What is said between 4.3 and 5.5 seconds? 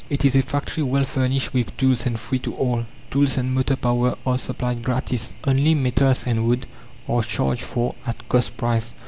supplied gratis,